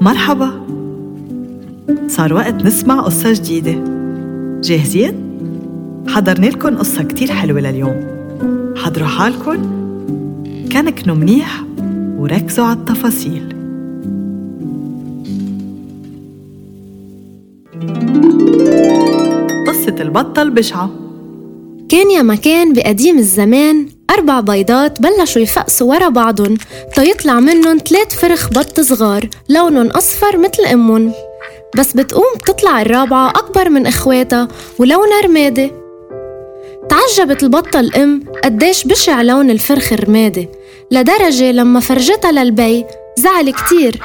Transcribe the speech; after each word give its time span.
مرحبا. 0.00 0.66
صار 2.08 2.34
وقت 2.34 2.54
نسمع 2.54 3.00
قصة 3.00 3.32
جديدة. 3.32 3.84
جاهزين؟ 4.60 5.14
حضرنا 6.08 6.46
لكم 6.46 6.76
قصة 6.76 7.02
كتير 7.02 7.30
حلوة 7.30 7.60
لليوم. 7.60 8.06
حضروا 8.76 9.06
حالكم. 9.06 9.56
كنكنوا 10.72 11.16
منيح 11.16 11.64
وركزوا 12.18 12.64
على 12.64 12.78
التفاصيل. 12.78 13.54
قصة 19.66 19.96
البطة 20.00 20.42
البشعة 20.42 20.90
كان 21.88 22.10
يا 22.10 22.22
مكان 22.22 22.72
بقديم 22.72 23.18
الزمان 23.18 23.86
أربع 24.10 24.40
بيضات 24.40 25.02
بلشوا 25.02 25.42
يفقسوا 25.42 25.90
ورا 25.90 26.08
بعضن. 26.08 26.56
تيطلع 26.94 27.40
منهم 27.40 27.78
ثلاث 27.78 28.14
فرخ 28.20 28.48
بط 28.48 28.80
صغار 28.80 29.28
لونهم 29.48 29.86
أصفر 29.86 30.38
مثل 30.38 30.64
أمهم 30.72 31.12
بس 31.78 31.92
بتقوم 31.92 32.34
بتطلع 32.36 32.82
الرابعة 32.82 33.28
أكبر 33.30 33.68
من 33.68 33.86
إخواتها 33.86 34.48
ولونها 34.78 35.20
رمادي. 35.24 35.72
تعجبت 36.88 37.42
البطة 37.42 37.80
الأم 37.80 38.24
قديش 38.44 38.84
بشع 38.84 39.22
لون 39.22 39.50
الفرخ 39.50 39.92
الرمادي. 39.92 40.48
لدرجة 40.90 41.52
لما 41.52 41.80
فرجتها 41.80 42.32
للبي 42.32 42.84
زعل 43.18 43.50
كتير 43.50 44.00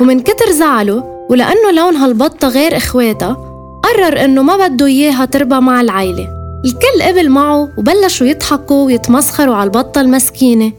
ومن 0.00 0.20
كتر 0.20 0.50
زعله 0.50 1.26
ولأنه 1.30 1.70
لون 1.70 1.96
هالبطة 1.96 2.48
غير 2.48 2.76
إخواتها 2.76 3.36
قرر 3.84 4.24
إنه 4.24 4.42
ما 4.42 4.68
بده 4.68 4.86
إياها 4.86 5.24
تربى 5.24 5.60
مع 5.60 5.80
العيلة. 5.80 6.35
الكل 6.66 7.02
قبل 7.02 7.30
معه 7.30 7.68
وبلشوا 7.76 8.26
يضحكوا 8.26 8.84
ويتمسخروا 8.86 9.54
على 9.54 9.64
البطة 9.64 10.00
المسكينة 10.00 10.72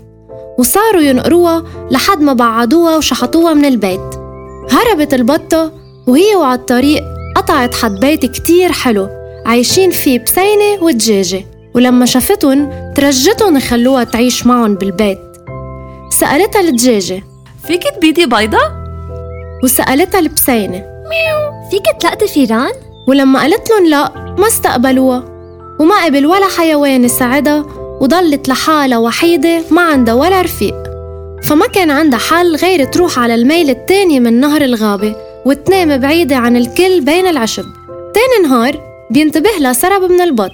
وصاروا 0.60 1.02
ينقروها 1.02 1.63
لحد 1.91 2.22
ما 2.22 2.34
بعدوها 2.34 2.98
وشحطوها 2.98 3.54
من 3.54 3.66
البيت 3.66 4.16
هربت 4.72 5.13
البطة 5.13 5.71
وهي 6.08 6.35
وعلى 6.35 6.60
الطريق 6.60 7.04
قطعت 7.35 7.76
حد 7.76 7.99
بيت 7.99 8.26
كتير 8.26 8.71
حلو 8.71 9.10
عايشين 9.46 9.91
فيه 9.91 10.20
بسينة 10.20 10.84
ودجاجة 10.84 11.46
ولما 11.76 12.05
شافتن 12.05 12.70
ترجتن 12.96 13.58
يخلوها 13.58 14.04
تعيش 14.04 14.46
معهم 14.46 14.76
بالبيت 14.76 15.20
سألتها 16.10 16.62
الدجاجة 16.62 17.24
فيك 17.68 17.84
تبيدي 17.96 18.26
بيضة؟ 18.26 18.58
وسألتها 19.63 20.20
البسينة 20.20 20.85
فيك 21.71 21.84
تلقطي 21.99 22.27
فيران؟ 22.27 22.71
ولما 23.08 23.40
قالت 23.40 23.70
لهم 23.70 23.85
لا 23.90 24.12
ما 24.40 24.48
استقبلوها 24.48 25.37
وما 25.80 26.06
قبل 26.06 26.26
ولا 26.26 26.48
حيوان 26.58 27.04
يساعدها 27.04 27.66
وضلت 28.02 28.50
لحالها 28.50 28.98
وحيدة 28.98 29.64
ما 29.72 29.82
عندها 29.82 30.14
ولا 30.14 30.42
رفيق. 30.42 30.76
فما 31.44 31.68
كان 31.68 31.92
عندها 31.92 32.20
حل 32.20 32.56
غير 32.56 32.86
تروح 32.86 33.20
على 33.20 33.36
الميل 33.36 33.70
التاني 33.70 34.20
من 34.20 34.40
نهر 34.40 34.62
الغابة 34.62 35.16
وتنام 35.46 35.98
بعيدة 35.98 36.36
عن 36.36 36.58
الكل 36.58 37.02
بين 37.02 37.28
العشب. 37.28 37.66
تاني 38.14 38.48
نهار 38.48 38.82
بينتبه 39.12 39.50
لها 39.60 39.74
سرب 39.74 40.12
من 40.12 40.22
البط. 40.22 40.52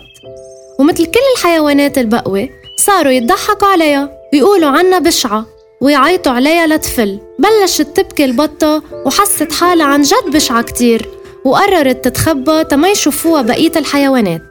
ومثل 0.80 1.06
كل 1.06 1.20
الحيوانات 1.38 1.98
البقوة 1.98 2.50
صاروا 2.78 3.12
يضحكوا 3.12 3.68
عليها 3.68 4.10
ويقولوا 4.34 4.70
عنها 4.70 5.00
بشعة 5.00 5.46
ويعيطوا 5.82 6.32
عليها 6.32 6.68
لتفل 6.68 7.20
بلشت 7.40 7.82
تبكي 7.82 8.26
البطة 8.26 8.82
وحست 9.06 9.52
حالها 9.52 9.86
عن 9.86 10.02
جد 10.02 10.34
بشعة 10.34 10.62
كتير 10.62 11.10
وقررت 11.46 12.04
تتخبى 12.08 12.64
تما 12.64 12.90
يشوفوها 12.90 13.42
بقية 13.42 13.72
الحيوانات. 13.76 14.42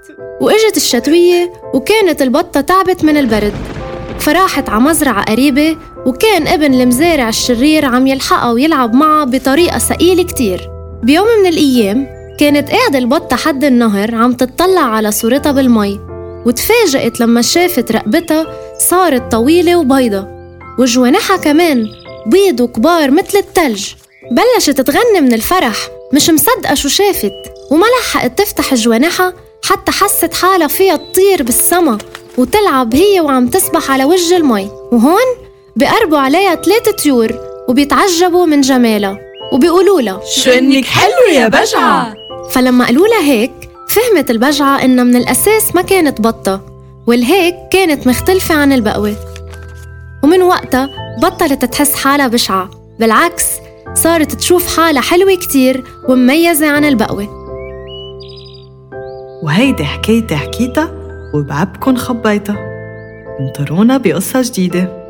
وإجت 0.41 0.77
الشتوية 0.77 1.53
وكانت 1.75 2.23
البطة 2.23 2.61
تعبت 2.61 3.05
من 3.05 3.17
البرد. 3.17 3.55
فراحت 4.19 4.69
على 4.69 4.81
مزرعة 4.81 5.25
قريبة 5.25 5.77
وكان 6.06 6.48
ابن 6.48 6.75
المزارع 6.81 7.28
الشرير 7.28 7.84
عم 7.84 8.06
يلحقها 8.06 8.53
ويلعب 8.53 8.95
معها 8.95 9.25
بطريقة 9.25 9.78
ثقيلة 9.78 10.23
كتير. 10.23 10.70
بيوم 11.03 11.27
من 11.43 11.48
الأيام 11.48 12.06
كانت 12.41 12.70
قاعدة 12.70 12.98
البطة 12.98 13.37
حد 13.37 13.65
النهر 13.65 14.15
عم 14.15 14.32
تطلع 14.32 14.81
على 14.81 15.11
صورتها 15.11 15.53
بالمي 15.53 16.00
وتفاجأت 16.47 17.21
لما 17.21 17.43
شافت 17.43 17.93
رقبتها 17.93 18.47
صارت 18.78 19.32
طويلة 19.32 19.77
وبيضة. 19.77 20.27
وجوانحها 20.78 21.37
كمان 21.37 21.87
بيض 22.27 22.61
وكبار 22.61 23.11
مثل 23.11 23.38
التلج. 23.38 23.93
بلشت 24.31 24.81
تغني 24.81 25.21
من 25.21 25.32
الفرح 25.32 25.77
مش 26.12 26.31
مصدقة 26.31 26.75
شو 26.75 26.88
شافت 26.88 27.32
وما 27.71 27.87
لحقت 28.00 28.38
تفتح 28.38 28.75
جوانحها 28.75 29.32
حتى 29.65 29.93
حست 29.93 30.34
حالها 30.34 30.67
فيها 30.67 30.97
تطير 30.97 31.43
بالسما 31.43 31.99
وتلعب 32.39 32.95
هي 32.95 33.21
وعم 33.21 33.49
تسبح 33.49 33.91
على 33.91 34.05
وجه 34.05 34.37
المي. 34.37 34.71
وهون 34.93 35.37
بقربوا 35.77 36.19
عليها 36.19 36.55
ثلاث 36.55 36.89
طيور 37.03 37.33
وبيتعجبوا 37.69 38.47
من 38.47 38.61
جمالها. 38.61 39.19
وبيقولوا 39.53 40.00
لها 40.00 40.21
شو 40.37 40.50
إنك 40.50 40.84
حلوة 40.84 41.31
يا 41.33 41.49
بجعة؟ 41.49 42.15
فلما 42.50 42.84
قالوا 42.87 43.06
لها 43.09 43.23
هيك 43.23 43.53
فهمت 43.89 44.31
البجعة 44.31 44.84
إنها 44.84 45.05
من 45.05 45.17
الأساس 45.17 45.75
ما 45.75 45.83
كانت 45.83 46.21
بطة 46.21 46.61
والهيك 47.06 47.55
كانت 47.71 48.06
مختلفة 48.06 48.55
عن 48.55 48.73
البقوة. 48.73 49.17
ومن 50.25 50.43
وقتها 50.43 50.91
بطلت 51.23 51.65
تحس 51.65 51.94
حالها 51.94 52.29
بشعة 52.29 52.71
بالعكس 53.00 53.44
صارت 53.94 54.33
تشوف 54.33 54.77
حالها 54.77 55.03
حلوة 55.03 55.34
كتير 55.34 55.84
ومميزة 56.09 56.67
عن 56.69 56.84
البقوة. 56.84 57.41
وهيدي 59.42 59.84
حكايتي 59.84 60.36
حكيتها 60.36 60.91
وبعبكن 61.34 61.97
خبيتها 61.97 62.56
انطرونا 63.41 63.97
بقصة 63.97 64.42
جديدة. 64.42 65.01